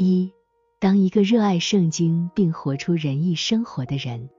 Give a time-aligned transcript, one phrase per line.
[0.00, 0.32] 一，
[0.78, 4.30] 当一个热爱圣经并活出仁义生活的人，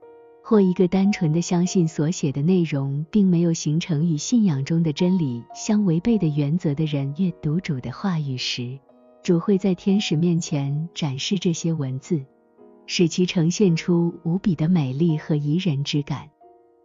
[0.42, 8.78] 或一个单纯的相信所写的内容并没有形成与信仰中的真理相违背的原则的人阅读主的话语时，
[9.22, 12.24] 主会在天使面前展示这些文字，
[12.86, 16.30] 使其呈现出无比的美丽和宜人之感，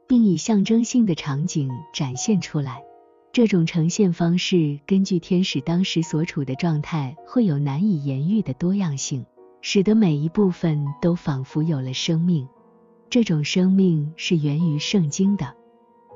[0.06, 2.84] 并以象征性的场景展现出来。
[3.36, 9.26] 这种呈现方式根据天使当时所处的状态，会有难以言喻的多样性，
[9.60, 12.48] 使得每一部分都仿佛有了生命。
[13.10, 15.54] 这种生命是源于圣经的，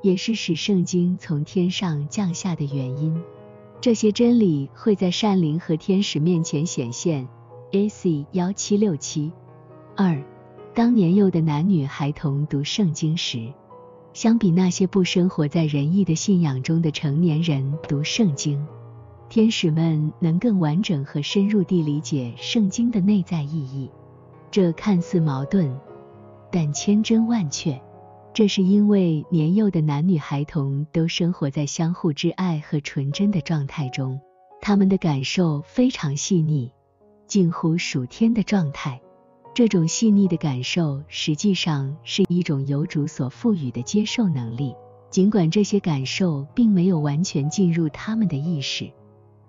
[0.02, 3.22] 也是使圣经从天上降下的原因。
[3.82, 7.28] 这些真理会在善灵和天使面前显现。
[7.72, 8.24] A.C.
[8.32, 9.30] 幺七六七
[9.94, 10.24] 二，
[10.74, 13.52] 当年幼的男女孩童读圣经时。
[14.12, 18.66] 相比那些不生活在仁义的信仰中的成年人读圣经，
[19.28, 23.88] 天使们能更完整和深入地理解圣经的内在意义。
[24.50, 25.72] 这看似矛盾，
[26.50, 27.80] 但千真万确。
[28.34, 34.20] 这是因为年幼的男女孩童都生活在相互之爱和纯真的状态中，
[34.60, 36.72] 他们的感受非常细腻，
[37.26, 39.00] 近乎属天的状态。
[39.60, 44.74] 这种细腻的感受实际上是一种由主所赋予的接受能力，
[45.10, 48.90] 尽管这些感受并没有完全进入他们的意识，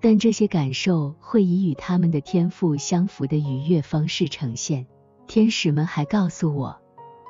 [0.02, 4.86] 但这些感受会以与他们的天赋相符的愉悦方式呈现。
[5.28, 6.78] 天使们还告诉我，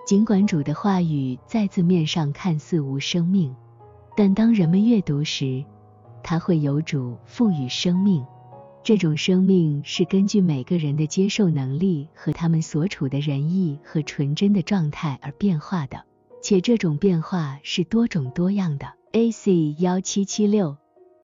[0.07, 3.55] 尽管主的话语在字面上看似无生命，
[4.17, 5.63] 但当人们阅读时，
[6.23, 8.25] 它会由主赋予生命。
[8.83, 16.03] 这种生命是根据每个人的接受能力和他们所处的仁义和纯真的状态而变化的，
[16.41, 18.87] 且这种变化是多种多样的。
[19.11, 19.75] A.C.
[19.77, 20.77] 幺七七六